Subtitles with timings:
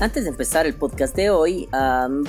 [0.00, 1.68] Antes de empezar el podcast de hoy,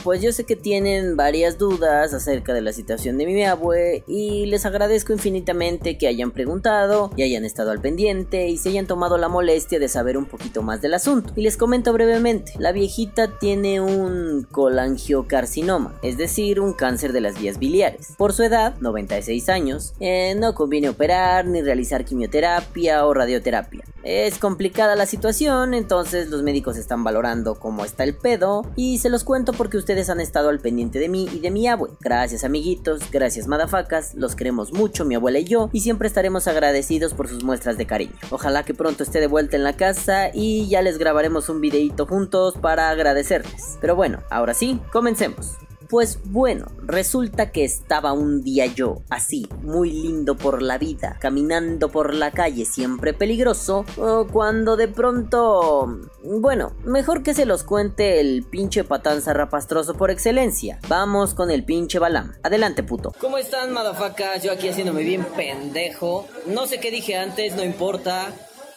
[0.04, 4.46] pues yo sé que tienen varias dudas acerca de la situación de mi abue y
[4.48, 9.18] les agradezco infinitamente que hayan preguntado y hayan estado al pendiente y se hayan tomado
[9.18, 11.32] la molestia de saber un poquito más del asunto.
[11.38, 17.40] Y les comento brevemente, la viejita tiene un colangiocarcinoma, es decir, un cáncer de las
[17.40, 18.16] vías biliares.
[18.18, 23.86] Por su edad, 96 años, eh, no conviene operar ni realizar quimioterapia o radioterapia.
[24.04, 29.10] Es complicada la situación, entonces los médicos están valorando cómo está el pedo y se
[29.10, 31.92] los cuento porque ustedes han estado al pendiente de mí y de mi abue.
[32.00, 37.14] Gracias amiguitos, gracias madafacas, los queremos mucho mi abuela y yo y siempre estaremos agradecidos
[37.14, 38.14] por sus muestras de cariño.
[38.32, 42.06] Ojalá que pronto esté de vuelta en la casa y ya les grabaremos un videito
[42.06, 43.78] juntos para agradecerles.
[43.82, 45.58] Pero bueno, ahora sí, comencemos.
[45.92, 51.90] Pues bueno, resulta que estaba un día yo, así, muy lindo por la vida, caminando
[51.90, 53.84] por la calle, siempre peligroso,
[54.32, 56.00] cuando de pronto...
[56.24, 60.80] Bueno, mejor que se los cuente el pinche patán zarrapastroso por excelencia.
[60.88, 62.36] Vamos con el pinche Balam.
[62.42, 63.14] Adelante, puto.
[63.20, 64.44] ¿Cómo están, madafacas?
[64.44, 66.26] Yo aquí haciéndome bien pendejo.
[66.46, 68.34] No sé qué dije antes, no importa.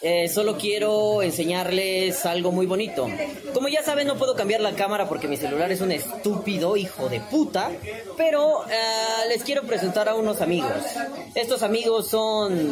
[0.06, 3.08] Eh, solo quiero enseñarles algo muy bonito.
[3.55, 7.08] Como ya saben, no puedo cambiar la cámara porque mi celular es un estúpido hijo
[7.08, 7.70] de puta.
[8.14, 10.75] Pero eh, les quiero presentar a unos amigos.
[11.34, 12.70] Estos amigos son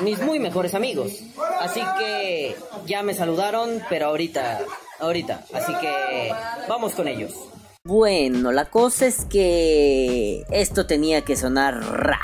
[0.00, 1.12] mis muy mejores amigos.
[1.60, 4.60] Así que ya me saludaron, pero ahorita,
[4.98, 5.46] ahorita.
[5.50, 6.30] Así que
[6.68, 7.32] vamos con ellos.
[7.84, 12.20] Bueno, la cosa es que esto tenía que sonar ra.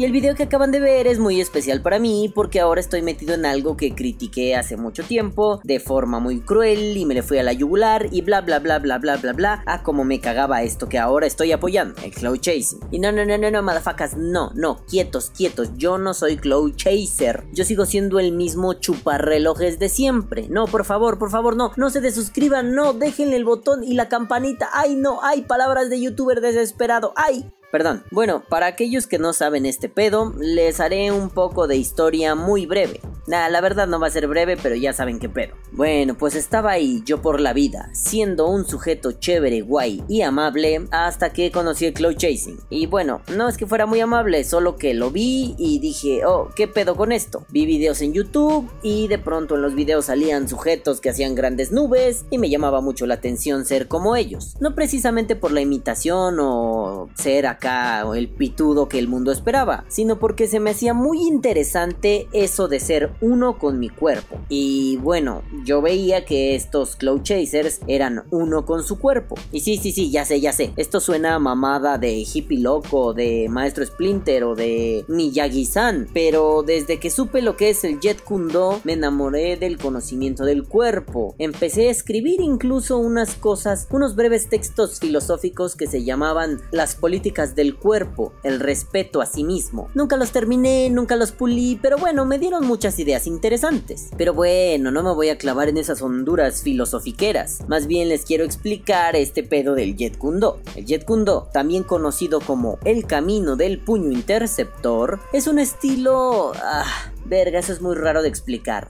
[0.00, 3.02] Y el video que acaban de ver es muy especial para mí porque ahora estoy
[3.02, 7.24] metido en algo que critiqué hace mucho tiempo de forma muy cruel y me le
[7.24, 10.20] fui a la yugular y bla bla bla bla bla bla bla a como me
[10.20, 12.78] cagaba esto que ahora estoy apoyando, el cloud chasing.
[12.92, 16.76] Y no, no, no, no, no, madafacas, no, no, quietos, quietos, yo no soy cloud
[16.76, 17.42] chaser.
[17.52, 20.46] Yo sigo siendo el mismo chuparrelojes de siempre.
[20.48, 24.08] No, por favor, por favor, no, no se desuscriban, no, déjenle el botón y la
[24.08, 24.68] campanita.
[24.74, 27.12] Ay, no, hay palabras de youtuber desesperado.
[27.16, 28.02] Ay, Perdón.
[28.10, 32.64] Bueno, para aquellos que no saben este pedo, les haré un poco de historia muy
[32.64, 33.00] breve.
[33.26, 35.54] Nah, la verdad no va a ser breve, pero ya saben qué pedo.
[35.78, 40.88] Bueno, pues estaba ahí yo por la vida, siendo un sujeto chévere, guay y amable,
[40.90, 42.58] hasta que conocí el cloud chasing.
[42.68, 46.50] Y bueno, no es que fuera muy amable, solo que lo vi y dije, oh,
[46.56, 47.46] ¿qué pedo con esto?
[47.50, 51.70] Vi videos en YouTube y de pronto en los videos salían sujetos que hacían grandes
[51.70, 54.56] nubes y me llamaba mucho la atención ser como ellos.
[54.58, 59.84] No precisamente por la imitación o ser acá o el pitudo que el mundo esperaba,
[59.86, 64.40] sino porque se me hacía muy interesante eso de ser uno con mi cuerpo.
[64.48, 69.34] Y bueno, yo veía que estos Cloud Chasers eran uno con su cuerpo.
[69.52, 70.72] Y sí, sí, sí, ya sé, ya sé.
[70.78, 76.08] Esto suena mamada de hippie loco, de Maestro Splinter o de Miyagi-san.
[76.14, 80.64] Pero desde que supe lo que es el Jet Kundo, me enamoré del conocimiento del
[80.64, 81.34] cuerpo.
[81.38, 87.54] Empecé a escribir incluso unas cosas, unos breves textos filosóficos que se llamaban Las políticas
[87.54, 89.90] del cuerpo, el respeto a sí mismo.
[89.94, 94.08] Nunca los terminé, nunca los pulí, pero bueno, me dieron muchas ideas interesantes.
[94.16, 97.66] Pero bueno, no me voy a clavar en esas honduras filosofiqueras.
[97.66, 100.60] Más bien les quiero explicar este pedo del Jet Kundo.
[100.76, 106.52] El Jet Kundo, también conocido como el camino del puño interceptor, es un estilo...
[106.62, 106.84] Ah,
[107.28, 108.88] Verga, eso es muy raro de explicar.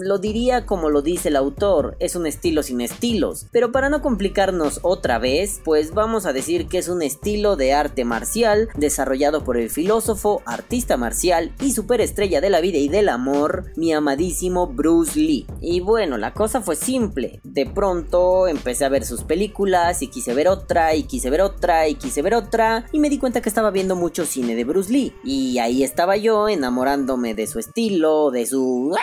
[0.00, 3.46] lo diría como lo dice el autor, es un estilo sin estilos.
[3.50, 7.72] Pero para no complicarnos otra vez, pues vamos a decir que es un estilo de
[7.72, 13.08] arte marcial desarrollado por el filósofo, artista marcial y superestrella de la vida y del
[13.08, 15.46] amor, mi amadísimo Bruce Lee.
[15.60, 17.40] Y bueno, la cosa fue simple.
[17.42, 21.88] De pronto empecé a ver sus películas y quise ver otra y quise ver otra
[21.88, 24.92] y quise ver otra y me di cuenta que estaba viendo mucho cine de Bruce
[24.92, 25.14] Lee.
[25.24, 28.94] Y ahí estaba yo enamorándome de su estilo, de su...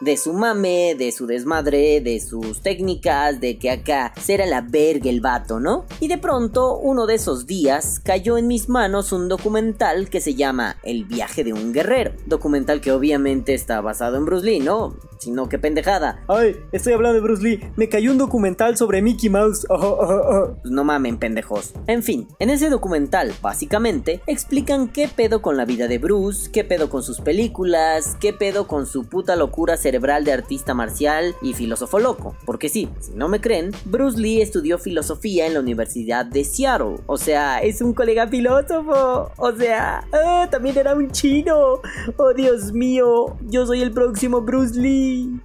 [0.00, 5.10] De su mame, de su desmadre, de sus técnicas, de que acá será la verga
[5.10, 5.86] el vato, ¿no?
[6.00, 10.34] Y de pronto, uno de esos días, cayó en mis manos un documental que se
[10.34, 12.12] llama El viaje de un guerrero.
[12.26, 14.96] Documental que obviamente está basado en Bruce Lee, ¿no?
[15.20, 16.24] sino que pendejada.
[16.28, 17.60] Ay, estoy hablando de Bruce Lee.
[17.76, 19.66] Me cayó un documental sobre Mickey Mouse.
[19.68, 21.74] Oh, oh, oh, pues no mamen, pendejos.
[21.86, 26.64] En fin, en ese documental, básicamente, explican qué pedo con la vida de Bruce, qué
[26.64, 31.54] pedo con sus películas, qué pedo con su puta locura cerebral de artista marcial y
[31.54, 32.36] filósofo loco.
[32.44, 36.96] Porque sí, si no me creen, Bruce Lee estudió filosofía en la Universidad de Seattle.
[37.06, 39.32] O sea, es un colega filósofo.
[39.36, 41.80] O sea, ah, también era un chino.
[42.16, 45.40] Oh, Dios mío, yo soy el próximo Bruce Lee.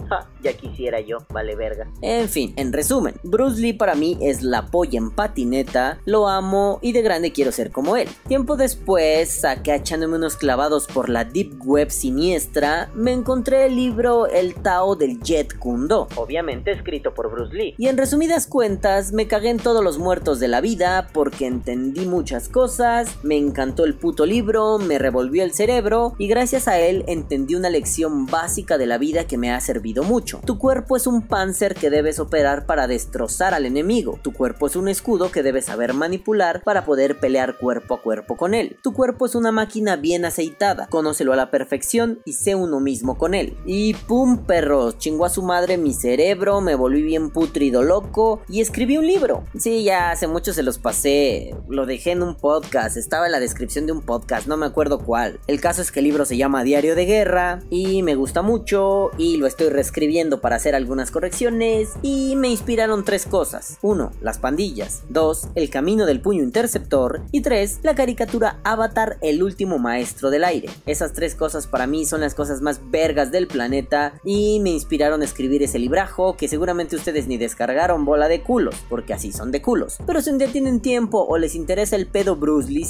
[0.46, 1.88] Ya quisiera yo, vale verga.
[2.04, 6.78] En fin, en resumen, Bruce Lee para mí es la polla en patineta, lo amo
[6.84, 8.08] y de grande quiero ser como él.
[8.28, 14.28] Tiempo después, saqué echándome unos clavados por la Deep Web siniestra, me encontré el libro
[14.28, 17.74] El Tao del Jet Kundo, obviamente escrito por Bruce Lee.
[17.80, 22.06] Y en resumidas cuentas, me cagué en todos los muertos de la vida porque entendí
[22.06, 27.04] muchas cosas, me encantó el puto libro, me revolvió el cerebro y gracias a él
[27.08, 30.35] entendí una lección básica de la vida que me ha servido mucho.
[30.44, 34.20] Tu cuerpo es un panzer que debes operar para destrozar al enemigo.
[34.22, 38.36] Tu cuerpo es un escudo que debes saber manipular para poder pelear cuerpo a cuerpo
[38.36, 38.78] con él.
[38.84, 40.88] Tu cuerpo es una máquina bien aceitada.
[40.88, 43.58] Conócelo a la perfección y sé uno mismo con él.
[43.66, 48.62] Y pum, perros, chingó a su madre mi cerebro, me volví bien putrido loco y
[48.62, 49.44] escribí un libro.
[49.58, 51.56] Sí, ya hace mucho se los pasé.
[51.70, 55.00] Lo dejé en un podcast, estaba en la descripción de un podcast, no me acuerdo
[55.00, 55.40] cuál.
[55.48, 59.12] El caso es que el libro se llama Diario de Guerra y me gusta mucho
[59.18, 63.78] y lo estoy reescribiendo para hacer algunas correcciones y me inspiraron tres cosas.
[63.82, 65.04] Uno, las pandillas.
[65.10, 67.22] Dos, el camino del puño interceptor.
[67.32, 70.70] Y tres, la caricatura Avatar, el último maestro del aire.
[70.86, 75.22] Esas tres cosas para mí son las cosas más vergas del planeta y me inspiraron
[75.22, 79.52] a escribir ese librajo que seguramente ustedes ni descargaron bola de culos, porque así son
[79.52, 79.98] de culos.
[80.06, 82.86] Pero si un día tienen tiempo o les interesa el pedo Bruce Lee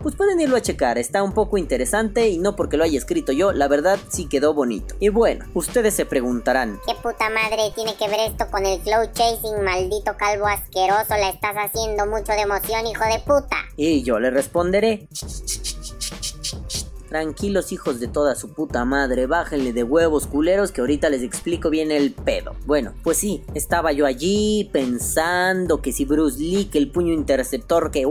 [0.00, 3.32] pues pueden irlo a checar, está un poco interesante y no porque lo haya escrito
[3.32, 4.94] yo, la verdad sí quedó bonito.
[5.00, 9.06] Y bueno, ustedes se preguntarán, ¿qué puta madre tiene que ver esto con el flow
[9.12, 11.16] chasing, maldito calvo asqueroso?
[11.16, 13.56] La estás haciendo mucho de emoción, hijo de puta.
[13.76, 15.08] Y yo le responderé.
[17.08, 21.70] Tranquilos hijos de toda su puta madre, bájenle de huevos culeros que ahorita les explico
[21.70, 22.54] bien el pedo.
[22.66, 27.90] Bueno, pues sí, estaba yo allí pensando que si Bruce Lee, que el puño interceptor,
[27.90, 28.06] que...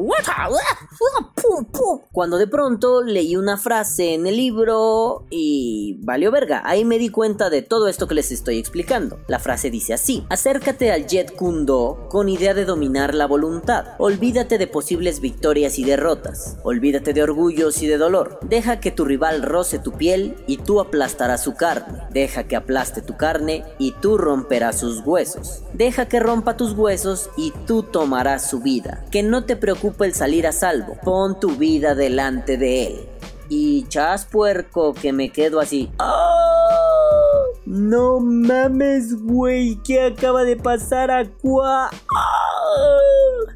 [2.11, 7.09] Cuando de pronto leí una frase en el libro y valió verga, ahí me di
[7.09, 9.19] cuenta de todo esto que les estoy explicando.
[9.27, 13.85] La frase dice así, acércate al Jet Kundo con idea de dominar la voluntad.
[13.99, 16.57] Olvídate de posibles victorias y derrotas.
[16.63, 18.39] Olvídate de orgullos y de dolor.
[18.41, 22.03] Deja que que tu rival roce tu piel y tú aplastarás su carne.
[22.11, 25.61] Deja que aplaste tu carne y tú romperás sus huesos.
[25.73, 29.03] Deja que rompa tus huesos y tú tomarás su vida.
[29.11, 30.95] Que no te preocupe el salir a salvo.
[31.03, 33.09] Pon tu vida delante de él.
[33.49, 35.91] Y chas puerco que me quedo así.
[35.99, 36.86] ¡Ah!
[37.69, 41.29] No mames, güey, ¿qué acaba de pasar a.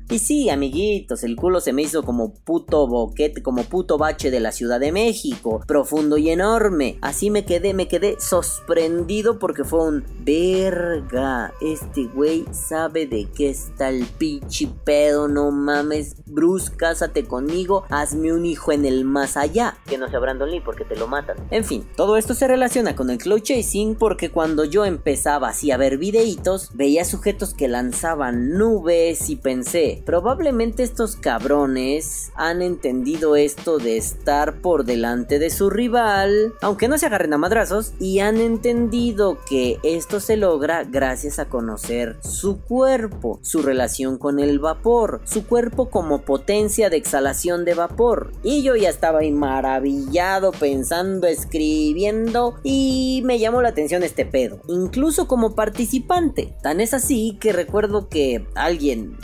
[0.09, 4.41] Y sí, amiguitos, el culo se me hizo como puto boquete, como puto bache de
[4.41, 6.97] la Ciudad de México, profundo y enorme.
[7.01, 11.53] Así me quedé, me quedé sorprendido porque fue un verga.
[11.61, 16.17] Este güey sabe de qué está el pinche pedo, no mames.
[16.25, 19.77] Bruce, cásate conmigo, hazme un hijo en el más allá.
[19.85, 21.37] Que no sea Brandon Lee porque te lo matan.
[21.51, 25.69] En fin, todo esto se relaciona con el cloud chasing porque cuando yo empezaba así
[25.69, 33.35] a ver videitos, veía sujetos que lanzaban nubes y pensé, Probablemente estos cabrones han entendido
[33.35, 38.21] esto de estar por delante de su rival, aunque no se agarren a madrazos, y
[38.21, 44.57] han entendido que esto se logra gracias a conocer su cuerpo, su relación con el
[44.57, 48.31] vapor, su cuerpo como potencia de exhalación de vapor.
[48.41, 54.61] Y yo ya estaba ahí maravillado pensando, escribiendo, y me llamó la atención este pedo,
[54.67, 56.53] incluso como participante.
[56.61, 59.17] Tan es así que recuerdo que alguien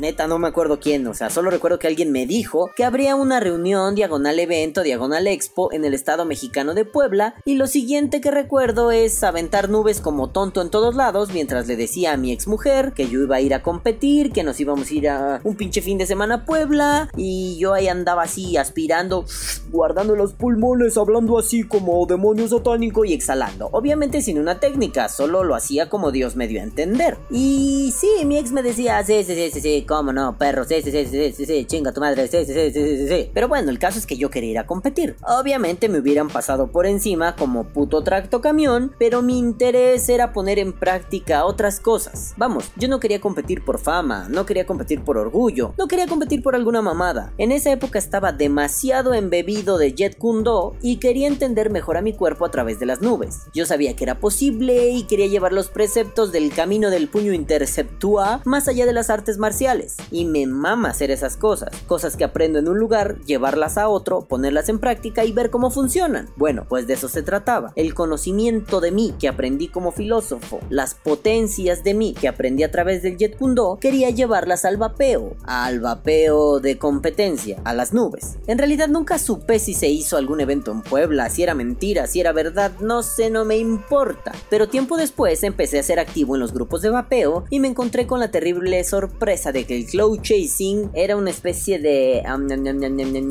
[0.00, 3.14] neta no me acuerdo quién, o sea, solo recuerdo que alguien me dijo que habría
[3.14, 8.20] una reunión diagonal evento, diagonal expo en el estado mexicano de Puebla y lo siguiente
[8.20, 12.32] que recuerdo es aventar nubes como tonto en todos lados mientras le decía a mi
[12.32, 15.40] ex mujer que yo iba a ir a competir, que nos íbamos a ir a
[15.44, 19.26] un pinche fin de semana a Puebla y yo ahí andaba así aspirando,
[19.70, 23.68] guardando los pulmones, hablando así como demonio satánico y exhalando.
[23.72, 27.18] Obviamente sin una técnica, solo lo hacía como Dios me dio a entender.
[27.30, 30.92] Y sí, mi ex me decía, sí, sí, sí, sí, cómo no, perro, sí, sí,
[30.92, 33.30] sí, sí, sí, sí, chinga tu madre, sí, sí, sí, sí, sí, sí.
[33.34, 35.16] Pero bueno, el caso es que yo quería ir a competir.
[35.22, 40.60] Obviamente me hubieran pasado por encima como puto tracto camión, pero mi interés era poner
[40.60, 42.34] en práctica otras cosas.
[42.36, 46.40] Vamos, yo no quería competir por fama, no quería competir por orgullo, no quería competir
[46.40, 47.32] por alguna mamada.
[47.36, 52.12] En esa época estaba demasiado embebido de Jet Kundo y quería entender mejor a mi
[52.12, 53.40] cuerpo a través de las nubes.
[53.52, 58.40] Yo sabía que era posible y quería llevar los preceptos del camino del puño interceptua
[58.44, 59.79] más allá de las artes marciales
[60.10, 61.70] y me mama hacer esas cosas.
[61.86, 65.70] Cosas que aprendo en un lugar, llevarlas a otro, ponerlas en práctica y ver cómo
[65.70, 66.28] funcionan.
[66.36, 67.72] Bueno, pues de eso se trataba.
[67.76, 72.70] El conocimiento de mí que aprendí como filósofo, las potencias de mí que aprendí a
[72.70, 78.36] través del Jet Kundo, quería llevarlas al vapeo, al vapeo de competencia, a las nubes.
[78.46, 82.08] En realidad nunca supe supe si se hizo algún evento en Puebla, si era mentira,
[82.08, 84.32] si era verdad, no sé, no me importa.
[84.48, 88.08] Pero tiempo después empecé a ser activo en los grupos de vapeo y me encontré
[88.08, 92.24] con la terrible sorpresa de que el cloud chasing era una especie de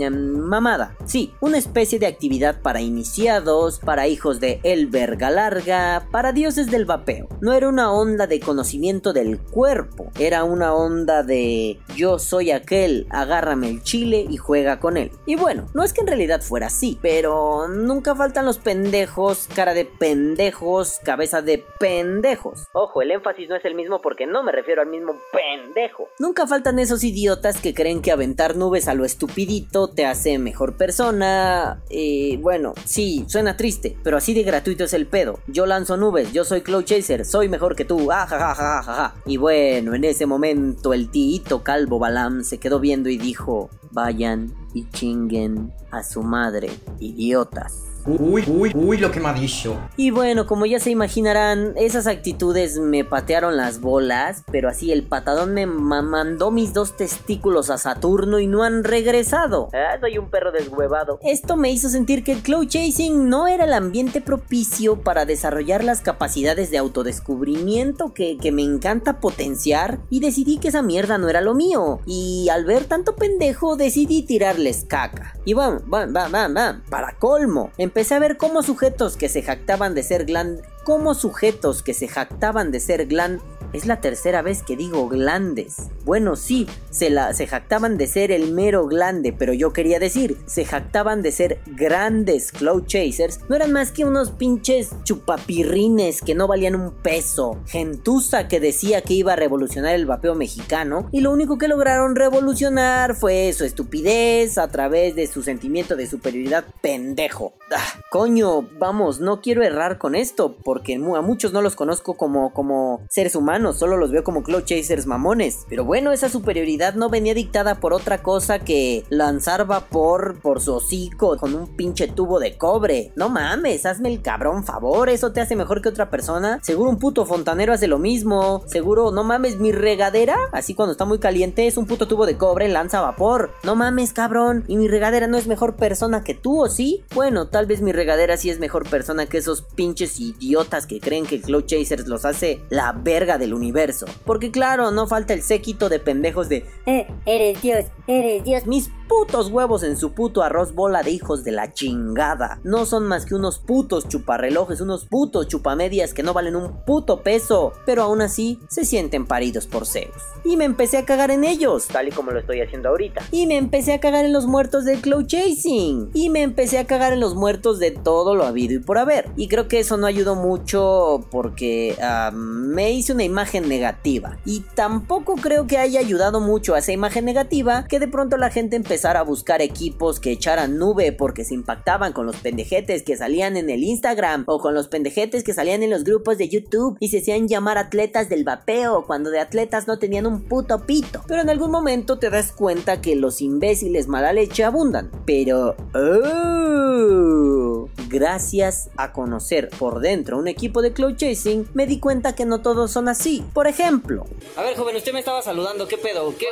[0.10, 0.96] mamada.
[1.04, 6.72] Sí, una especie de actividad para iniciados, para hijos de el verga larga, para dioses
[6.72, 7.28] del vapeo.
[7.42, 13.06] No era una onda de conocimiento del cuerpo, era una onda de yo soy aquel,
[13.10, 15.12] agárrame el chile y juega con él.
[15.26, 19.74] Y bueno, no es que en realidad fuera así, pero nunca faltan los pendejos, cara
[19.74, 22.68] de pendejos, cabeza de pendejos.
[22.72, 26.08] Ojo, el énfasis no es el mismo porque no me refiero al mismo pendejo.
[26.30, 30.78] Nunca faltan esos idiotas que creen que aventar nubes a lo estupidito te hace mejor
[30.78, 31.82] persona.
[31.90, 35.40] Y bueno, sí, suena triste, pero así de gratuito es el pedo.
[35.48, 40.04] Yo lanzo nubes, yo soy Cloud Chaser, soy mejor que tú, ah, Y bueno, en
[40.04, 46.04] ese momento el tito calvo Balam se quedó viendo y dijo, vayan y chinguen a
[46.04, 46.70] su madre,
[47.00, 47.89] idiotas.
[48.06, 49.80] Uy, uy, uy, lo que me ha dicho.
[49.98, 55.04] Y bueno, como ya se imaginarán, esas actitudes me patearon las bolas, pero así el
[55.04, 59.70] patadón me mandó mis dos testículos a Saturno y no han regresado.
[59.74, 61.20] Ah, soy un perro deshuevado.
[61.22, 65.84] Esto me hizo sentir que el cloud chasing no era el ambiente propicio para desarrollar
[65.84, 71.30] las capacidades de autodescubrimiento que, que me encanta potenciar y decidí que esa mierda no
[71.30, 72.00] era lo mío.
[72.06, 75.36] Y al ver tanto pendejo decidí tirarles caca.
[75.50, 77.72] Y vamos, vamos, vamos, vamos, para colmo.
[77.80, 82.08] Empecé a ver cómo sujetos que se jactaban de ser gland, cómo sujetos que se
[82.08, 83.42] jactaban de ser gland
[83.74, 85.78] es la tercera vez que digo glandes.
[86.06, 90.38] Bueno, sí, se, la, se jactaban de ser el mero glande, pero yo quería decir,
[90.46, 93.42] se jactaban de ser grandes Cloud Chasers.
[93.48, 97.60] No eran más que unos pinches chupapirrines que no valían un peso.
[97.68, 101.08] Gentuza que decía que iba a revolucionar el vapeo mexicano.
[101.12, 106.08] Y lo único que lograron revolucionar fue su estupidez a través de su sentimiento de
[106.08, 107.54] superioridad pendejo.
[107.72, 112.52] Ah, coño, vamos, no quiero errar con esto, porque a muchos no los conozco como,
[112.52, 115.66] como seres humanos solo los veo como Cloud Chasers mamones.
[115.70, 120.76] Pero bueno, esa superioridad no venía dictada por otra cosa que lanzar vapor por su
[120.76, 123.12] hocico con un pinche tubo de cobre.
[123.16, 126.60] No mames, hazme el cabrón favor, eso te hace mejor que otra persona.
[126.64, 128.64] Seguro un puto fontanero hace lo mismo.
[128.68, 132.38] Seguro, no mames, mi regadera, así cuando está muy caliente, es un puto tubo de
[132.38, 133.52] cobre, lanza vapor.
[133.64, 134.64] No mames, cabrón.
[134.68, 137.04] Y mi regadera no es mejor persona que tú, ¿o sí?
[137.14, 141.26] Bueno, tal vez mi regadera sí es mejor persona que esos pinches idiotas que creen
[141.26, 144.06] que Cloud Chasers los hace la verga del universo.
[144.26, 146.66] Porque claro, no falta el séquito de pendejos de...
[146.86, 148.66] Eh, eres Dios, eres Dios.
[148.66, 152.60] Mis putos huevos en su puto arroz bola de hijos de la chingada.
[152.64, 157.24] No son más que unos putos chuparrelojes, unos putos chupamedias que no valen un puto
[157.24, 157.74] peso.
[157.88, 160.14] Pero aún así, se sienten paridos por Zeus.
[160.46, 161.88] Y me empecé a cagar en ellos.
[161.88, 163.24] Tal y como lo estoy haciendo ahorita.
[163.32, 166.12] Y me empecé a cagar en los muertos del Cloud Chasing.
[166.14, 169.32] Y me empecé a cagar en los muertos de todo lo habido y por haber.
[169.36, 171.98] Y creo que eso no ayudó mucho porque
[172.32, 174.38] me hice una imagen negativa.
[174.46, 178.52] Y tampoco creo que haya ayudado mucho a esa imagen negativa que de pronto la
[178.52, 183.18] gente empezó a buscar equipos que echaran nube porque se impactaban con los pendejetes que
[183.18, 186.98] salían en el Instagram o con los pendejetes que salían en los grupos de YouTube
[187.00, 191.22] y se hacían llamar atletas del vapeo cuando de atletas no tenían un puto pito.
[191.28, 195.12] Pero en algún momento te das cuenta que los imbéciles mala leche abundan.
[195.26, 195.76] Pero...
[195.94, 202.46] Oh, gracias a conocer por dentro un equipo de cloud chasing, me di cuenta que
[202.46, 203.44] no todos son así.
[203.54, 204.26] Por ejemplo...
[204.58, 205.88] A ver, joven, usted me estaba saludando.
[205.88, 206.34] ¿Qué pedo?
[206.38, 206.48] ¿Qué,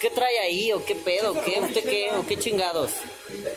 [0.00, 1.34] ¿qué trae ahí o qué pedo?
[1.44, 1.60] ¿Qué?
[1.60, 2.10] ¿Usted qué?
[2.16, 2.90] ¿O qué chingados?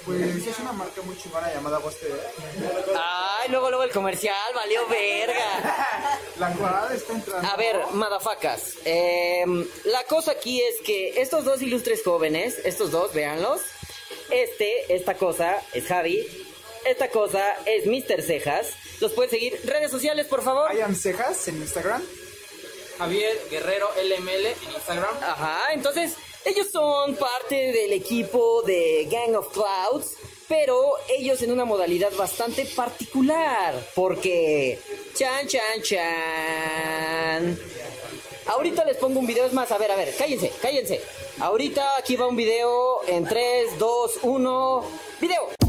[0.05, 2.07] Pues es una marca muy chingona llamada Boste.
[2.97, 6.19] Ay, luego, luego el comercial, valió verga.
[6.39, 7.47] La cuadrada está entrando.
[7.47, 8.75] A ver, madafacas.
[8.85, 13.61] Em, la cosa aquí es que estos dos ilustres jóvenes, estos dos, véanlos.
[14.29, 16.25] Este, esta cosa es Javi.
[16.85, 18.21] Esta cosa es Mr.
[18.21, 18.67] Cejas.
[18.99, 19.59] Los pueden seguir.
[19.65, 20.71] Redes sociales, por favor.
[20.71, 22.01] Hayan Cejas en Instagram.
[22.97, 25.15] Javier Guerrero LML en Instagram.
[25.21, 26.15] Ajá, entonces
[26.45, 30.15] ellos son parte del equipo de Gang of Clouds,
[30.47, 34.79] pero ellos en una modalidad bastante particular, porque...
[35.15, 37.59] Chan, chan, chan.
[38.47, 41.01] Ahorita les pongo un video, es más, a ver, a ver, cállense, cállense.
[41.39, 44.83] Ahorita aquí va un video en 3, 2, 1,
[45.21, 45.68] video.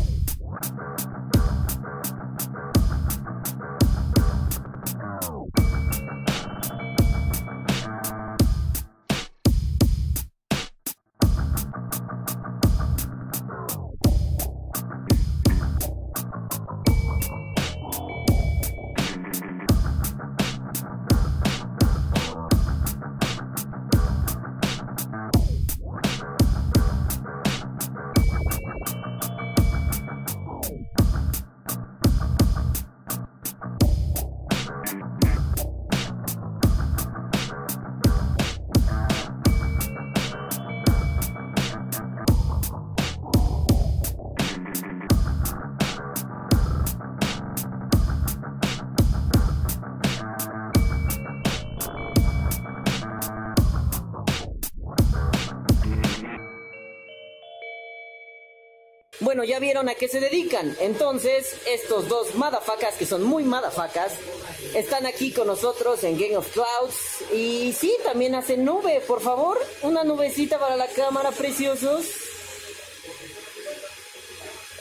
[59.45, 60.77] Ya vieron a qué se dedican.
[60.81, 64.13] Entonces, estos dos madafacas, que son muy madafacas,
[64.75, 67.33] están aquí con nosotros en Game of Clouds.
[67.33, 69.59] Y sí, también hacen nube, por favor.
[69.83, 72.30] Una nubecita para la cámara, preciosos.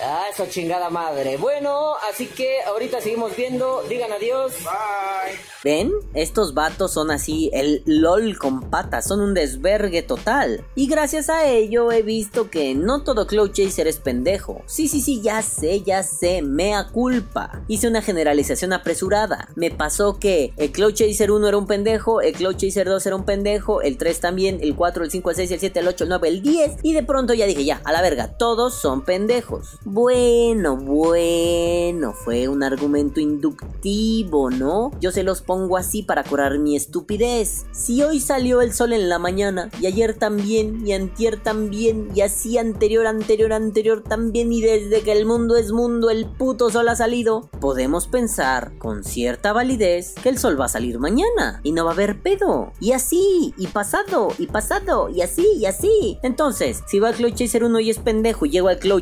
[0.01, 1.37] Ah, esa chingada madre.
[1.37, 3.83] Bueno, así que ahorita seguimos viendo.
[3.89, 4.53] Digan adiós.
[4.63, 5.49] Bye.
[5.61, 5.91] ¿Ven?
[6.13, 10.65] Estos vatos son así, el LOL con patas, son un desvergue total.
[10.73, 14.61] Y gracias a ello he visto que no todo Cloud Chaser es pendejo.
[14.67, 17.61] Sí, sí, sí, ya sé, ya sé, mea culpa.
[17.67, 19.49] Hice una generalización apresurada.
[19.55, 23.15] Me pasó que el Cloud Chaser 1 era un pendejo, el Cloud Chaser 2 era
[23.17, 26.03] un pendejo, el 3 también, el 4, el 5, el 6, el 7, el 8,
[26.05, 26.71] el 9, el 10.
[26.83, 29.77] Y de pronto ya dije, ya, a la verga, todos son pendejos.
[29.91, 34.91] Bueno, bueno, fue un argumento inductivo, ¿no?
[35.01, 37.65] Yo se los pongo así para curar mi estupidez.
[37.71, 42.21] Si hoy salió el sol en la mañana, y ayer también, y antier también, y
[42.21, 46.87] así anterior, anterior, anterior también, y desde que el mundo es mundo, el puto sol
[46.87, 51.71] ha salido, podemos pensar con cierta validez que el sol va a salir mañana, y
[51.71, 52.73] no va a haber pedo.
[52.79, 56.19] Y así, y pasado, y pasado, y así, y así.
[56.21, 59.01] Entonces, si va a Cloud Chaser 1 y es pendejo, y llego al Cloud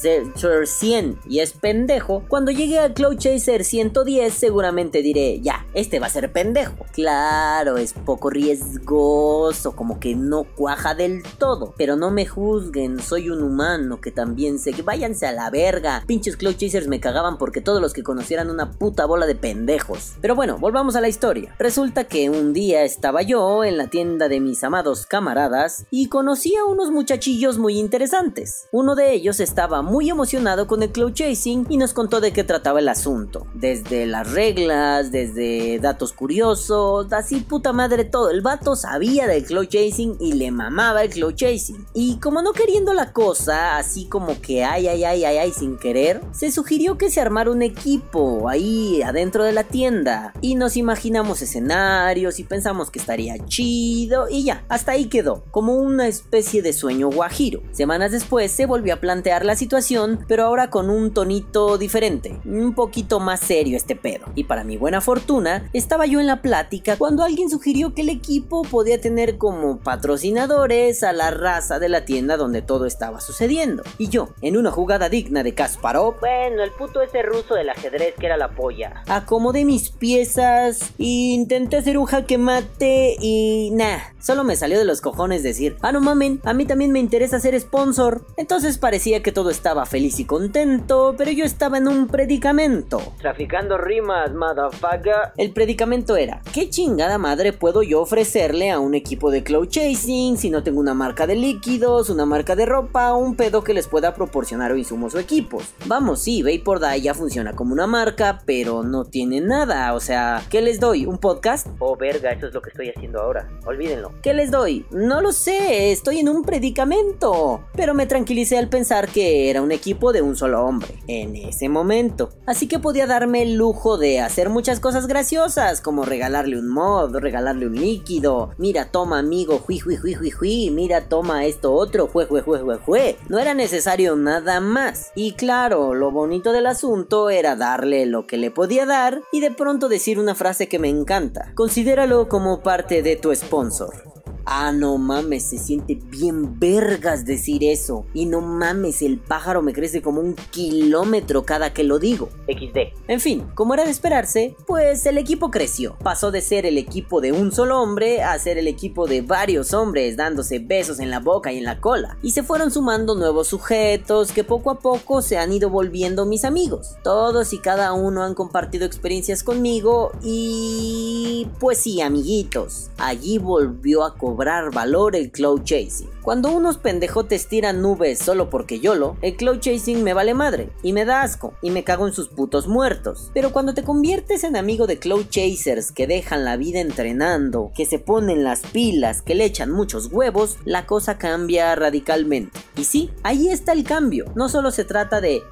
[0.00, 6.00] Chaser 100 y es pendejo, cuando llegue al Cloud Chaser 110 seguramente diré, ya, este
[6.00, 6.86] va a ser pendejo.
[6.92, 11.74] Claro, es poco riesgoso, como que no cuaja del todo.
[11.76, 16.02] Pero no me juzguen, soy un humano que también sé que váyanse a la verga.
[16.06, 20.14] Pinches Cloud Chasers me cagaban porque todos los que conocieran una puta bola de pendejos.
[20.20, 21.54] Pero bueno, volvamos a la historia.
[21.58, 26.54] Resulta que un día estaba yo en la tienda de mis amados camaradas y conocí
[26.56, 28.68] a unos muchachillos muy interesantes.
[28.72, 32.80] Uno de ellos estaba emocionado con el Cloud Chasing y nos contó de qué trataba
[32.80, 33.46] el asunto.
[33.54, 38.30] Desde las reglas, desde datos curiosos, así puta madre todo.
[38.30, 41.86] El vato sabía del cloud chasing y le mamaba el cloud chasing.
[41.94, 45.78] Y como no queriendo la cosa, así como que ay, ay, ay, ay, ay, sin
[45.78, 50.32] querer, se sugirió que se armara un equipo ahí adentro de la tienda.
[50.40, 55.74] Y nos imaginamos escenarios y pensamos que estaría chido y ya, hasta ahí quedó, como
[55.74, 57.60] una especie de sueño guajiro.
[57.72, 59.79] Semanas después se volvió a plantear la situación,
[60.28, 64.26] pero ahora con un tonito diferente, un poquito más serio este pedo.
[64.34, 68.10] Y para mi buena fortuna, estaba yo en la plática cuando alguien sugirió que el
[68.10, 73.82] equipo podía tener como patrocinadores a la raza de la tienda donde todo estaba sucediendo.
[73.98, 78.14] Y yo, en una jugada digna de Kasparov, bueno, el puto ese ruso del ajedrez
[78.18, 83.98] que era la polla, acomodé mis piezas, e intenté hacer un jaque mate y nah,
[84.20, 87.40] solo me salió de los cojones decir, ah no mamen, a mí también me interesa
[87.40, 88.26] ser sponsor.
[88.36, 93.00] Entonces parecía que todo estaba feliz y contento, pero yo estaba en un predicamento.
[93.18, 95.32] Traficando rimas, motherfucker.
[95.36, 100.36] El predicamento era, ¿qué chingada madre puedo yo ofrecerle a un equipo de cloud chasing
[100.36, 103.72] si no tengo una marca de líquidos, una marca de ropa o un pedo que
[103.72, 105.72] les pueda proporcionar insumos o equipos?
[105.86, 110.42] Vamos, sí, Vapor Die ya funciona como una marca, pero no tiene nada, o sea,
[110.50, 111.06] ¿qué les doy?
[111.06, 111.68] ¿Un podcast?
[111.78, 114.12] Oh, verga, eso es lo que estoy haciendo ahora, olvídenlo.
[114.20, 114.84] ¿Qué les doy?
[114.90, 119.72] No lo sé, estoy en un predicamento, pero me tranquilicé al pensar que era un
[119.72, 122.30] equipo de un solo hombre, en ese momento.
[122.46, 127.16] Así que podía darme el lujo de hacer muchas cosas graciosas, como regalarle un mod,
[127.16, 128.50] regalarle un líquido.
[128.58, 130.70] Mira, toma amigo, jui, jui.
[130.70, 133.16] Mira, toma esto otro, jue, jue, jue, jue, jue.
[133.28, 135.12] No era necesario nada más.
[135.14, 139.50] Y claro, lo bonito del asunto era darle lo que le podía dar y de
[139.50, 141.52] pronto decir una frase que me encanta.
[141.54, 144.19] Considéralo como parte de tu sponsor.
[144.44, 148.04] Ah, no mames, se siente bien vergas decir eso.
[148.14, 152.28] Y no mames, el pájaro me crece como un kilómetro cada que lo digo.
[152.46, 152.78] XD.
[153.08, 155.96] En fin, como era de esperarse, pues el equipo creció.
[156.02, 159.72] Pasó de ser el equipo de un solo hombre a ser el equipo de varios
[159.74, 162.18] hombres dándose besos en la boca y en la cola.
[162.22, 166.44] Y se fueron sumando nuevos sujetos que poco a poco se han ido volviendo mis
[166.44, 166.96] amigos.
[167.02, 171.48] Todos y cada uno han compartido experiencias conmigo y...
[171.58, 172.90] pues sí, amiguitos.
[172.98, 176.08] Allí volvió a cobrar valor el cloud chasing.
[176.22, 180.92] Cuando unos pendejotes tiran nubes solo porque YOLO, el cloud chasing me vale madre y
[180.92, 183.32] me da asco y me cago en sus putos muertos.
[183.34, 187.86] Pero cuando te conviertes en amigo de cloud chasers que dejan la vida entrenando, que
[187.86, 192.56] se ponen las pilas, que le echan muchos huevos, la cosa cambia radicalmente.
[192.76, 194.26] Y sí, ahí está el cambio.
[194.36, 195.42] No solo se trata de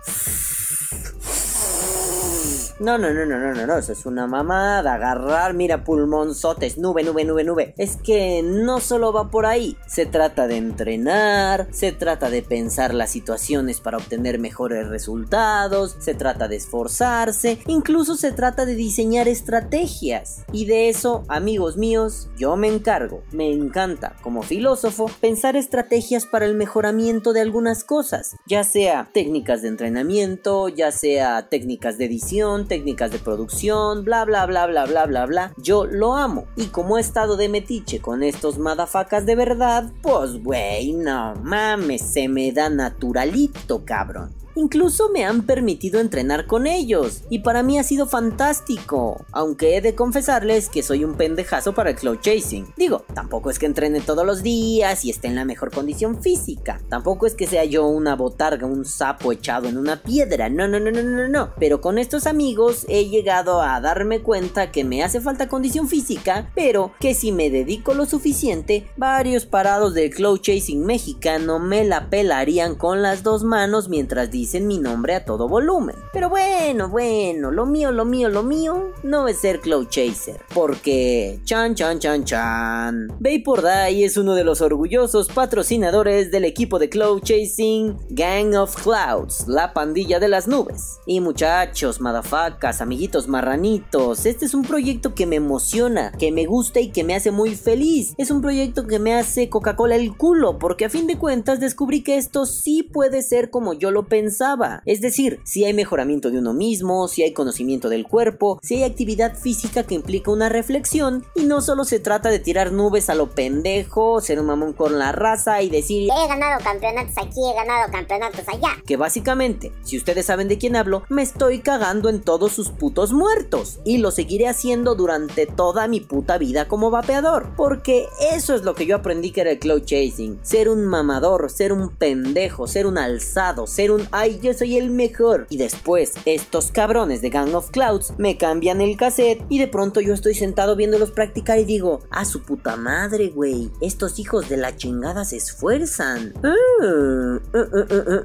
[2.80, 4.94] No, no, no, no, no, no, no, eso es una mamada.
[4.94, 7.74] Agarrar, mira, pulmonzotes, nube, nube, nube, nube.
[7.76, 9.76] Es que no solo va por ahí.
[9.88, 16.14] Se trata de entrenar, se trata de pensar las situaciones para obtener mejores resultados, se
[16.14, 20.44] trata de esforzarse, incluso se trata de diseñar estrategias.
[20.52, 23.22] Y de eso, amigos míos, yo me encargo.
[23.32, 29.62] Me encanta, como filósofo, pensar estrategias para el mejoramiento de algunas cosas, ya sea técnicas
[29.62, 35.06] de entrenamiento, ya sea técnicas de edición, técnicas de producción, bla bla bla bla bla
[35.06, 35.52] bla bla.
[35.56, 36.46] Yo lo amo.
[36.56, 42.02] Y como he estado de metiche con estos madafacas de verdad, pues güey, no mames,
[42.02, 44.32] se me da naturalito, cabrón.
[44.54, 49.80] Incluso me han permitido entrenar con ellos, y para mí ha sido fantástico, aunque he
[49.80, 52.66] de confesarles que soy un pendejazo para el cloud chasing.
[52.76, 56.80] Digo, tampoco es que entrene todos los días y esté en la mejor condición física,
[56.88, 60.80] tampoco es que sea yo una botarga, un sapo echado en una piedra, no, no,
[60.80, 65.02] no, no, no, no, pero con estos amigos he llegado a darme cuenta que me
[65.02, 70.40] hace falta condición física, pero que si me dedico lo suficiente, varios parados del cloud
[70.40, 75.96] chasing mexicano me la pelarían con las dos manos mientras mi nombre a todo volumen.
[76.12, 80.40] Pero bueno, bueno, lo mío, lo mío, lo mío no es ser Cloud Chaser.
[80.54, 83.08] Porque, chan, chan, chan, chan.
[83.20, 88.82] Vapor Die es uno de los orgullosos patrocinadores del equipo de Cloud Chasing Gang of
[88.82, 90.98] Clouds, la pandilla de las nubes.
[91.06, 96.80] Y muchachos, madafacas, amiguitos marranitos, este es un proyecto que me emociona, que me gusta
[96.80, 98.14] y que me hace muy feliz.
[98.18, 102.02] Es un proyecto que me hace Coca-Cola el culo, porque a fin de cuentas descubrí
[102.02, 106.38] que esto sí puede ser como yo lo pensaba es decir, si hay mejoramiento de
[106.38, 111.24] uno mismo, si hay conocimiento del cuerpo, si hay actividad física que implica una reflexión
[111.34, 114.98] y no solo se trata de tirar nubes a lo pendejo, ser un mamón con
[114.98, 118.76] la raza y decir he ganado campeonatos aquí, he ganado campeonatos allá.
[118.86, 123.14] Que básicamente, si ustedes saben de quién hablo, me estoy cagando en todos sus putos
[123.14, 128.62] muertos y lo seguiré haciendo durante toda mi puta vida como vapeador, porque eso es
[128.62, 132.66] lo que yo aprendí que era el cloud chasing, ser un mamador, ser un pendejo,
[132.66, 135.46] ser un alzado, ser un yo soy el mejor.
[135.50, 140.00] Y después, estos cabrones de Gang of Clouds me cambian el cassette y de pronto
[140.00, 144.56] yo estoy sentado viéndolos practicar y digo, a su puta madre, güey, estos hijos de
[144.56, 146.34] la chingada se esfuerzan.
[146.42, 147.66] Ah, ah,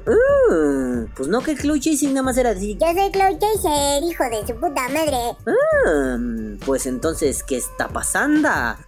[0.06, 4.24] ah, pues no que Cloud Chasing nada más era decir, yo soy Cloud Chaser, hijo
[4.24, 5.36] de su puta madre.
[6.64, 8.34] pues entonces, ¿qué está pasando?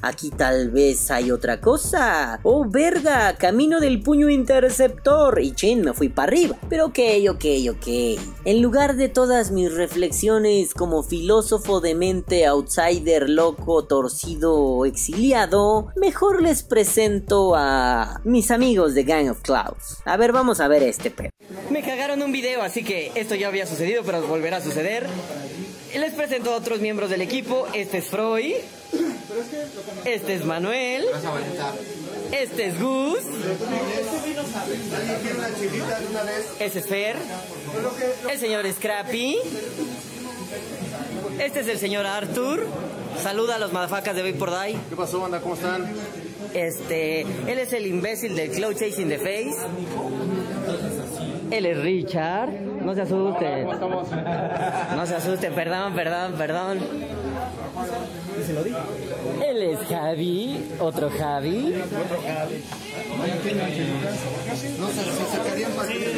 [0.02, 2.40] Aquí tal vez hay otra cosa.
[2.42, 5.40] Oh, verga, camino del puño interceptor.
[5.40, 6.56] Y chin, me fui para arriba.
[6.68, 7.44] Pero qué ok,
[7.76, 7.86] ok.
[8.46, 16.40] En lugar de todas mis reflexiones como filósofo de mente outsider, loco, torcido, exiliado, mejor
[16.40, 19.98] les presento a mis amigos de Gang of Clouds.
[20.06, 21.28] A ver, vamos a ver este pedo.
[21.68, 25.06] Me cagaron un video, así que esto ya había sucedido, pero volverá a suceder.
[25.94, 27.66] Les presento a otros miembros del equipo.
[27.74, 28.54] Este es Freud.
[30.04, 31.04] Este es Manuel.
[32.32, 33.18] Este es Gus.
[36.58, 37.16] Este es Fer.
[38.30, 39.38] El señor Scrappy.
[41.38, 42.66] Este es el señor Arthur.
[43.22, 44.76] Saluda a los madafacas de Vapor Die.
[44.88, 45.40] ¿Qué pasó, banda?
[45.40, 45.86] ¿Cómo están?
[46.54, 49.56] Este, él es el imbécil del Cloud Chasing the Face.
[51.50, 52.52] Él es Richard.
[52.52, 53.66] No se asusten.
[53.66, 56.78] No se asusten, perdón, perdón, perdón.
[59.44, 61.74] Él es Javi, otro Javi.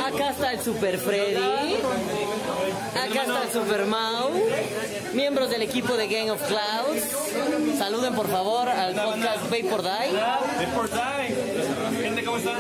[0.05, 1.77] Acá está el Super Freddy.
[2.95, 4.31] Acá está el Super Mau.
[5.15, 7.79] Miembros del equipo de Gang of Clouds.
[7.79, 9.51] Saluden por favor al podcast.
[9.51, 10.19] Vapor Die.
[12.03, 12.59] Gente, ¿cómo están?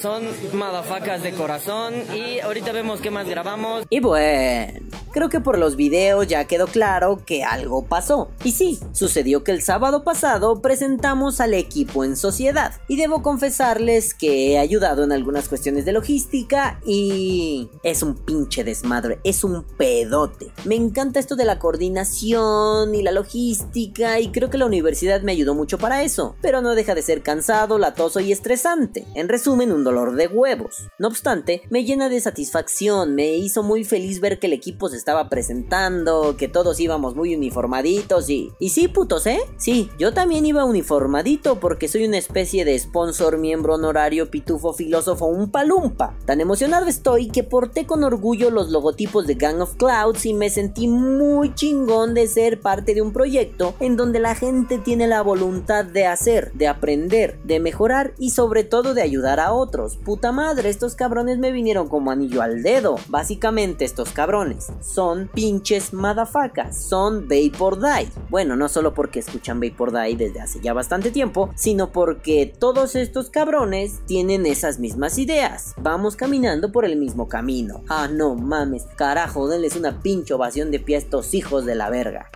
[0.00, 0.24] Son
[0.54, 1.94] madafacas de corazón.
[2.14, 3.84] Y ahorita vemos qué más grabamos.
[3.90, 4.72] Y bueno.
[5.12, 8.30] Creo que por los videos ya quedó claro que algo pasó.
[8.44, 12.74] Y sí, sucedió que el sábado pasado presentamos al equipo en sociedad.
[12.86, 18.62] Y debo confesarles que he ayudado en algunas cuestiones de logística y es un pinche
[18.62, 20.52] desmadre, es un pedote.
[20.64, 25.32] Me encanta esto de la coordinación y la logística y creo que la universidad me
[25.32, 26.36] ayudó mucho para eso.
[26.40, 29.06] Pero no deja de ser cansado, latoso y estresante.
[29.14, 30.88] En resumen, un dolor de huevos.
[30.98, 34.99] No obstante, me llena de satisfacción, me hizo muy feliz ver que el equipo se
[35.00, 38.52] estaba presentando, que todos íbamos muy uniformaditos y...
[38.58, 39.40] Y sí, putos, ¿eh?
[39.56, 45.26] Sí, yo también iba uniformadito porque soy una especie de sponsor, miembro honorario, pitufo, filósofo,
[45.26, 46.14] un palumpa.
[46.26, 50.50] Tan emocionado estoy que porté con orgullo los logotipos de Gang of Clouds y me
[50.50, 55.22] sentí muy chingón de ser parte de un proyecto en donde la gente tiene la
[55.22, 59.96] voluntad de hacer, de aprender, de mejorar y sobre todo de ayudar a otros.
[59.96, 62.96] Puta madre, estos cabrones me vinieron como anillo al dedo.
[63.08, 68.08] Básicamente estos cabrones son pinches madafacas, son Vapor Die.
[68.28, 72.96] Bueno, no solo porque escuchan Vapor Die desde hace ya bastante tiempo, sino porque todos
[72.96, 75.74] estos cabrones tienen esas mismas ideas.
[75.80, 77.82] Vamos caminando por el mismo camino.
[77.88, 81.90] Ah, no mames, carajo, denles una pinche ovación de pie a estos hijos de la
[81.90, 82.30] verga.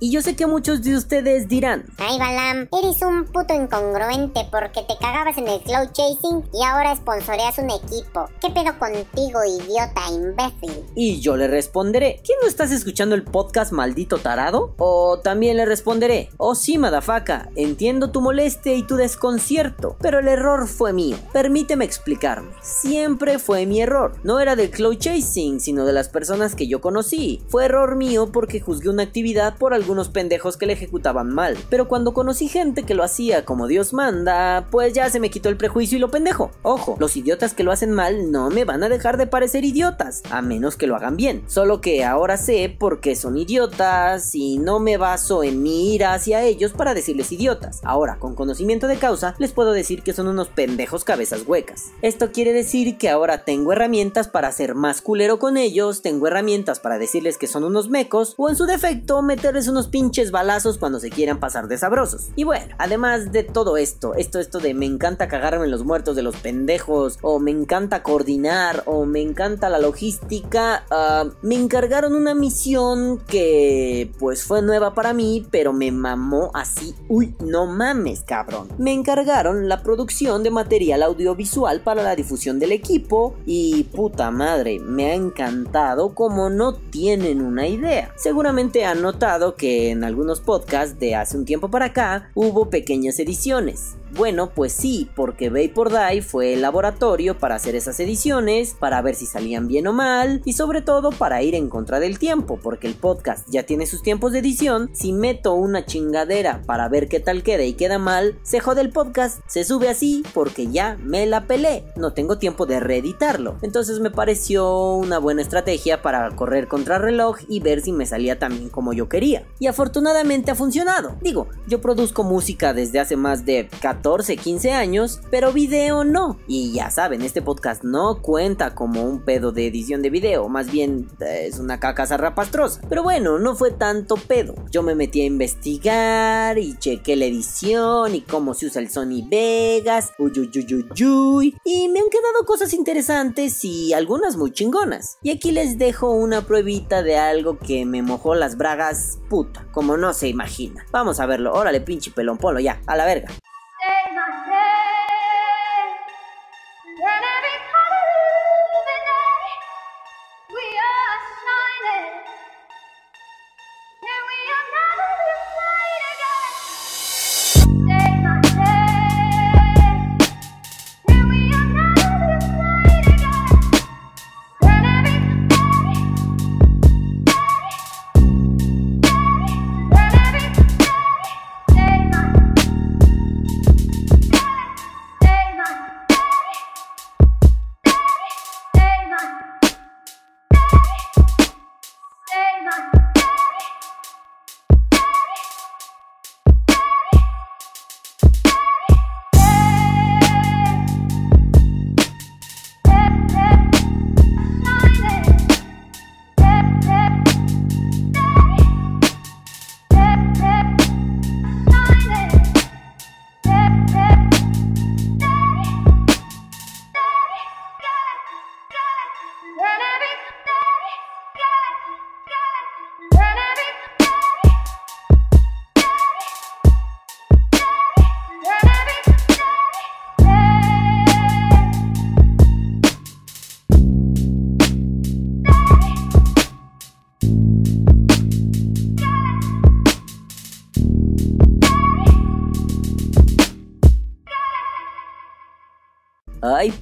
[0.00, 4.82] Y yo sé que muchos de ustedes dirán, Ay, Balam, eres un puto incongruente porque
[4.82, 8.28] te cagabas en el cloud chasing y ahora sponsoreas un equipo.
[8.40, 10.84] ¿Qué pedo contigo, idiota imbécil?
[10.94, 14.74] y yo le responderé, ¿quién no estás escuchando el podcast maldito tarado?
[14.78, 20.28] O también le responderé, oh sí, madafaka, entiendo tu molestia y tu desconcierto, pero el
[20.28, 21.16] error fue mío.
[21.32, 24.16] Permíteme explicarme, siempre fue mi error.
[24.22, 27.42] No era del cloud chasing, sino de las personas que yo conocí.
[27.48, 31.58] Fue error mío porque juzgué una actividad por algunos pendejos que la ejecutaban mal.
[31.68, 35.50] Pero cuando conocí gente que lo hacía como Dios manda, pues ya se me quitó
[35.50, 36.50] el prejuicio y lo pendejo.
[36.62, 40.22] Ojo, los idiotas que lo hacen mal no me van a dejar de parecer idiotas,
[40.30, 41.44] a menos que lo hagan bien.
[41.48, 46.14] Solo que ahora sé por qué son idiotas y no me baso en mi ira
[46.14, 47.80] hacia ellos para decirles idiotas.
[47.84, 51.90] Ahora, con conocimiento de causa, les puedo decir que son unos pendejos cabezas huecas.
[52.00, 56.80] Esto quiere decir que ahora tengo herramientas para ser más culero con ellos, tengo herramientas
[56.80, 61.00] para decirles que son unos mecos o en su defecto meterles unos pinches balazos cuando
[61.00, 62.28] se quieran pasar de sabrosos.
[62.36, 66.14] Y bueno, además de todo esto, esto, esto de me encanta cagarme en los muertos
[66.14, 72.14] de los pendejos, o me encanta coordinar, o me encanta la logística, ah, me encargaron
[72.14, 78.22] una misión que pues fue nueva para mí, pero me mamó así, uy, no mames,
[78.22, 78.68] cabrón.
[78.78, 84.78] Me encargaron la producción de material audiovisual para la difusión del equipo y puta madre,
[84.78, 88.12] me ha encantado como no tienen una idea.
[88.16, 93.18] Seguramente han notado que en algunos podcasts de hace un tiempo para acá hubo pequeñas
[93.18, 93.96] ediciones.
[94.16, 99.16] Bueno, pues sí, porque Vapor Die fue el laboratorio para hacer esas ediciones, para ver
[99.16, 102.86] si salían bien o mal, y sobre todo para ir en contra del tiempo, porque
[102.86, 104.88] el podcast ya tiene sus tiempos de edición.
[104.92, 108.90] Si meto una chingadera para ver qué tal queda y queda mal, se jode el
[108.90, 113.56] podcast, se sube así porque ya me la pelé, no tengo tiempo de reeditarlo.
[113.62, 118.38] Entonces me pareció una buena estrategia para correr contra reloj y ver si me salía
[118.38, 119.44] tan bien como yo quería.
[119.58, 121.16] Y afortunadamente ha funcionado.
[121.20, 126.38] Digo, yo produzco música desde hace más de 14, 15 años, pero video no.
[126.46, 130.70] Y ya saben, este podcast no cuenta como un pedo de edición de video, más
[130.70, 132.82] bien eh, es una caca zarrapastrosa.
[132.88, 134.54] Pero bueno, no fue tanto pedo.
[134.70, 139.26] Yo me metí a investigar y chequé la edición y cómo se usa el Sony
[139.26, 145.16] Vegas, uyuyuyuyuy, y me han quedado cosas interesantes y algunas muy chingonas.
[145.22, 149.96] Y aquí les dejo una pruebita de algo que me mojó las bragas, puta, como
[149.96, 150.84] no se imagina.
[150.92, 153.28] Vamos a verlo, órale pinche pelón, polo ya, a la verga.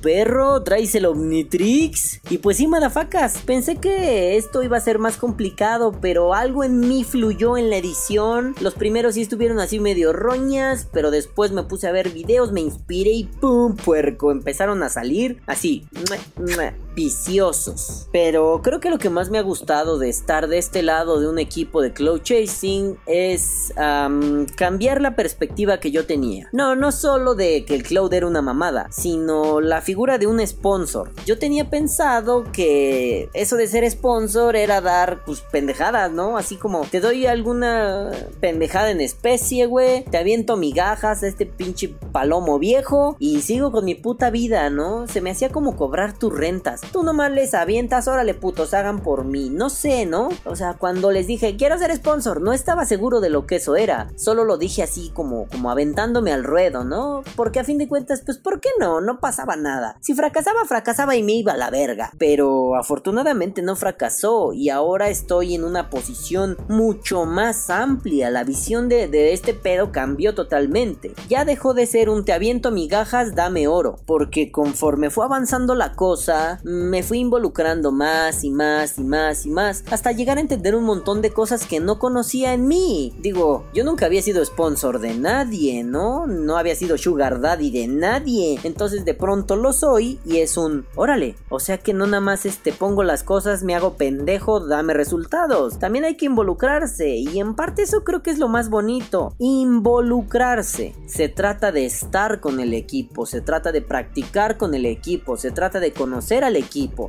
[0.02, 2.20] Perro, traes el Omnitrix.
[2.28, 6.80] Y pues sí, madafacas, pensé que esto iba a ser más complicado, pero algo en
[6.80, 8.54] mí fluyó en la edición.
[8.60, 12.60] Los primeros sí estuvieron así medio roñas, pero después me puse a ver videos, me
[12.60, 13.76] inspiré y ¡pum!
[13.76, 15.86] puerco, empezaron a salir así.
[15.92, 18.08] Mua, mua, viciosos.
[18.12, 21.28] Pero creo que lo que más me ha gustado de estar de este lado de
[21.28, 26.48] un equipo de cloud chasing es am, cambiar la perspectiva que yo tenía.
[26.52, 30.46] No, no solo de que el cloud era una mamada, sino la figura de un
[30.46, 31.12] sponsor.
[31.26, 36.36] Yo tenía pensado que eso de ser sponsor era dar pues pendejadas, ¿no?
[36.36, 41.88] Así como te doy alguna pendejada en especie, güey, te aviento migajas a este pinche
[42.12, 45.06] palomo viejo y sigo con mi puta vida, ¿no?
[45.08, 46.81] Se me hacía como cobrar tus rentas.
[46.90, 49.50] Tú nomás les avientas, órale putos, hagan por mí.
[49.50, 50.28] No sé, ¿no?
[50.44, 53.76] O sea, cuando les dije, quiero ser sponsor, no estaba seguro de lo que eso
[53.76, 54.10] era.
[54.16, 57.22] Solo lo dije así como, como aventándome al ruedo, ¿no?
[57.36, 59.00] Porque a fin de cuentas, pues, ¿por qué no?
[59.00, 59.96] No pasaba nada.
[60.00, 62.10] Si fracasaba, fracasaba y me iba a la verga.
[62.18, 68.30] Pero afortunadamente no fracasó y ahora estoy en una posición mucho más amplia.
[68.30, 71.14] La visión de, de este pedo cambió totalmente.
[71.28, 73.96] Ya dejó de ser un te aviento migajas, dame oro.
[74.06, 79.50] Porque conforme fue avanzando la cosa, me fui involucrando más y más y más y
[79.50, 79.84] más.
[79.90, 83.14] Hasta llegar a entender un montón de cosas que no conocía en mí.
[83.18, 86.26] Digo, yo nunca había sido sponsor de nadie, ¿no?
[86.26, 88.58] No había sido sugar daddy de nadie.
[88.64, 91.36] Entonces de pronto lo soy y es un, órale.
[91.48, 95.78] O sea que no nada más este pongo las cosas, me hago pendejo, dame resultados.
[95.78, 99.34] También hay que involucrarse y en parte eso creo que es lo más bonito.
[99.38, 100.94] Involucrarse.
[101.06, 105.50] Se trata de estar con el equipo, se trata de practicar con el equipo, se
[105.50, 106.61] trata de conocer al equipo,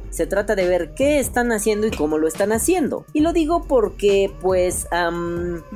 [0.10, 3.06] se trata de ver qué están haciendo y cómo lo están haciendo.
[3.14, 4.88] Y lo digo porque pues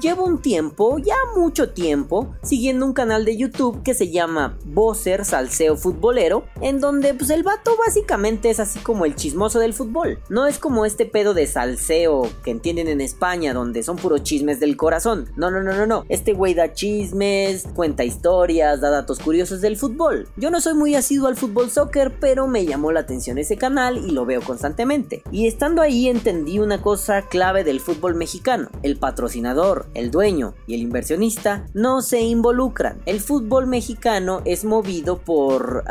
[0.02, 5.26] llevo un tiempo, ya mucho tiempo, siguiendo un canal de YouTube que se llama Bowser
[5.26, 10.20] Salseo Futbolero, en donde pues el vato básicamente es así como el chismoso del fútbol.
[10.30, 14.60] No es como este pedo de salseo que entienden en España, donde son puros chismes
[14.60, 15.30] del corazón.
[15.36, 16.06] No, no, no, no, no.
[16.10, 20.28] Este güey da chismes, cuenta historias, da datos curiosos del fútbol.
[20.36, 23.67] Yo no soy muy asiduo al fútbol soccer, pero me llamó la atención ese canal
[23.98, 25.24] y lo veo constantemente.
[25.32, 28.70] Y estando ahí entendí una cosa clave del fútbol mexicano.
[28.82, 33.02] El patrocinador, el dueño y el inversionista no se involucran.
[33.06, 35.84] El fútbol mexicano es movido por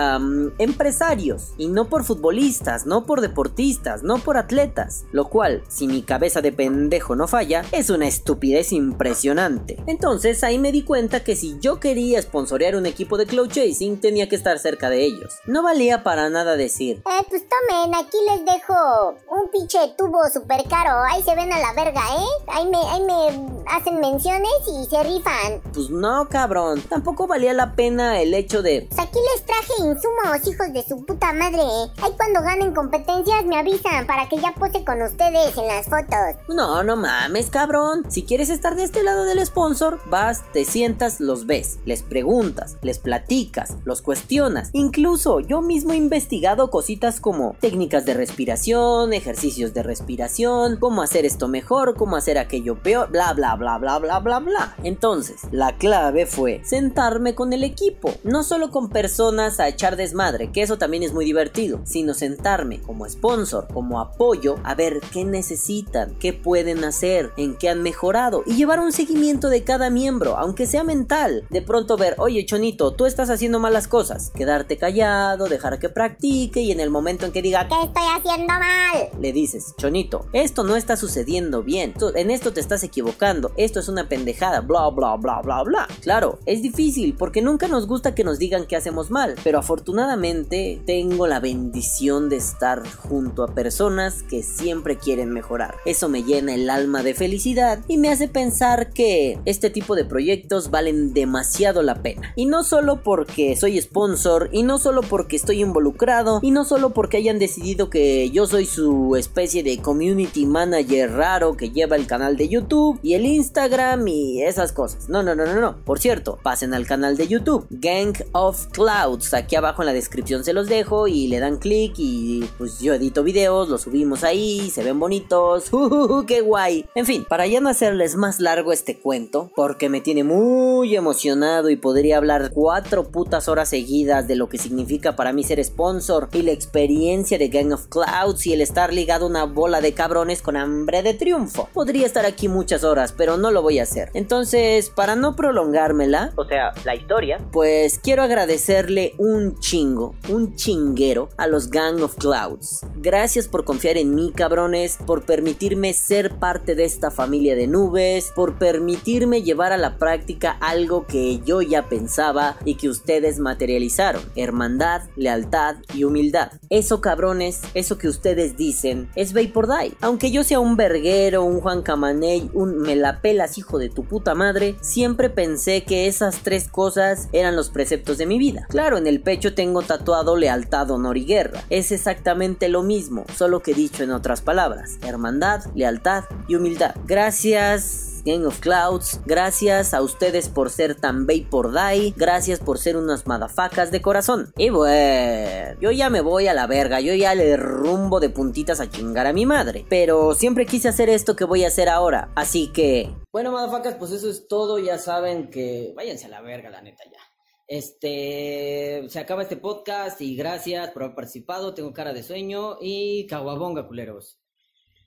[0.59, 5.05] empresarios y no por futbolistas, no por deportistas, no por atletas.
[5.13, 9.77] Lo cual, si mi cabeza de pendejo no falla, es una estupidez impresionante.
[9.87, 13.99] Entonces ahí me di cuenta que si yo quería sponsorear un equipo de cloud chasing
[14.01, 15.35] tenía que estar cerca de ellos.
[15.47, 20.63] No valía para nada decir, Eh, pues tomen, aquí les dejo un pinche tubo super
[20.69, 21.03] caro.
[21.11, 22.45] Ahí se ven a la verga, ¿eh?
[22.49, 25.61] Ahí me, ahí me hacen menciones y se rifan.
[25.73, 30.47] pues no cabrón, tampoco valía la pena el hecho de Pues aquí les traje insumos,
[30.47, 31.63] hijos de su puta madre.
[32.03, 36.37] Ahí cuando ganen competencias me avisan para que ya pose con ustedes en las fotos.
[36.49, 38.05] No, no mames, cabrón.
[38.09, 42.77] Si quieres estar de este lado del sponsor, vas, te sientas, los ves, les preguntas,
[42.83, 44.71] les platicas, los cuestionas.
[44.73, 51.25] Incluso yo mismo he investigado cositas como técnicas de respiración, ejercicios de respiración, cómo hacer
[51.25, 54.77] esto mejor, cómo hacer aquello peor, bla bla bla bla bla bla bla.
[54.83, 60.51] Entonces, la clave fue sentarme con el equipo, no solo con personas a echar desmadre,
[60.53, 65.25] que eso también es muy divertido, sino sentarme como sponsor, como apoyo, a ver qué
[65.25, 70.37] necesitan, qué pueden hacer, en qué han mejorado y llevar un seguimiento de cada miembro,
[70.37, 71.45] aunque sea mental.
[71.51, 76.61] De pronto ver, oye Chonito, tú estás haciendo malas cosas, quedarte callado, dejar que practique
[76.61, 79.09] y en el momento en que diga, ¿Qué estoy haciendo mal?
[79.21, 83.89] le dices, Chonito, esto no está sucediendo bien, en esto te estás equivocando, esto es
[83.89, 85.89] una pendejada, bla bla bla bla bla.
[86.01, 90.81] Claro, es difícil porque nunca nos gusta que nos digan que hacemos mal, pero afortunadamente
[90.87, 95.77] tengo la bendición de estar junto a personas que siempre quieren mejorar.
[95.85, 100.05] Eso me llena el alma de felicidad y me hace pensar que este tipo de
[100.05, 102.33] proyectos valen demasiado la pena.
[102.37, 106.91] Y no solo porque soy sponsor, y no solo porque estoy involucrado, y no solo
[106.91, 112.07] porque hayan decidido que yo soy su especie de community manager raro que lleva el
[112.07, 115.09] canal de YouTube y el Instagram y esas cosas.
[115.09, 115.77] No, no, no, no, no.
[115.85, 119.35] Por cierto, pasen al canal de YouTube, Gang of Clouds.
[119.35, 122.95] Aquí abajo en la descripción se los dejo y le dan clic y pues yo
[122.95, 125.67] edito videos, los subimos ahí, se ven bonitos.
[125.73, 126.85] ¡Uh, ¡Qué guay!
[126.95, 131.71] En fin, para ya no hacerles más largo este cuento, porque me tiene muy emocionado
[131.71, 136.29] y podría hablar cuatro putas horas seguidas de lo que significa para mí ser sponsor
[136.33, 139.95] y la experiencia de Gang of Clouds y el estar ligado a una bola de
[139.95, 141.67] cabrones con hambre de triunfo.
[141.73, 144.11] Podría estar aquí muchas horas, pero no lo voy a hacer.
[144.13, 151.31] Entonces, para no prolongármela, o sea, la historia, pues quiero agradecerle un chingo, un chinguero
[151.39, 152.85] a los Gang of Clouds.
[152.97, 158.31] Gracias por confiar en mí, cabrones, por permitirme ser parte de esta familia de nubes,
[158.37, 164.23] por permitirme llevar a la práctica algo que yo ya pensaba y que ustedes materializaron.
[164.37, 166.53] Hermandad, lealtad y humildad.
[166.69, 169.95] Eso cabrones, eso que ustedes dicen es Vapor Die.
[170.01, 174.03] Aunque yo sea un verguero, un Juan Camaney, un me la pelas hijo de tu
[174.03, 178.67] puta madre, siempre pensé que esas tres cosas eran los preceptos de mi vida.
[178.69, 181.63] Claro, en el pecho tengo tatuado lealtad, honor y guerra.
[181.71, 184.99] Es exactamente lo mismo, solo que dicho en otras palabras.
[185.03, 186.97] Hermandad, lealtad y humildad.
[187.07, 188.16] Gracias.
[188.27, 193.25] Gang of Clouds, gracias a ustedes por ser tan Vapor Die, gracias por ser unas
[193.25, 194.53] madafacas de corazón.
[194.57, 198.81] Y bueno, yo ya me voy a la verga, yo ya le rumbo de puntitas
[198.81, 199.87] a chingar a mi madre.
[199.89, 203.15] Pero siempre quise hacer esto que voy a hacer ahora, así que...
[203.33, 204.81] Bueno, madafacas, pues eso es todo.
[204.81, 207.21] Ya saben que váyanse a la verga, la neta, ya.
[207.69, 211.75] Este, se acaba este podcast y gracias por haber participado.
[211.75, 214.41] Tengo cara de sueño y caguabonga, culeros.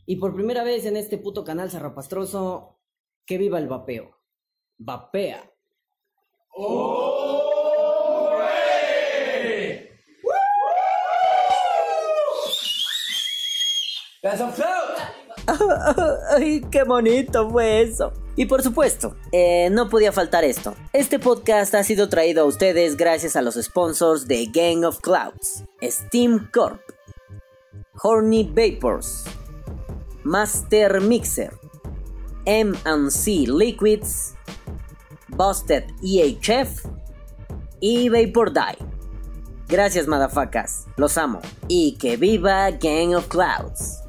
[0.06, 2.79] Y por primera vez en este puto canal zarrapastroso,
[3.30, 4.10] que viva el vapeo.
[4.80, 5.40] Vapea.
[16.32, 18.14] ¡Ay, qué bonito fue eso!
[18.36, 20.74] Y por supuesto, eh, no podía faltar esto.
[20.92, 25.66] Este podcast ha sido traído a ustedes gracias a los sponsors de Gang of Clouds,
[25.84, 26.82] Steam Corp,
[28.02, 29.26] Horny Vapors,
[30.24, 31.59] Master Mixer,
[32.50, 34.34] M&C Liquids,
[35.28, 36.84] Busted EHF
[37.80, 38.86] y Vapor Die.
[39.68, 40.88] Gracias, madafacas.
[40.98, 41.42] Los amo.
[41.68, 44.02] Y que viva Gang of Clouds.